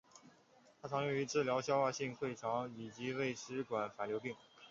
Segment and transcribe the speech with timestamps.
[0.81, 4.35] 它常用于治疗消化性溃疡以及胃食管反流病。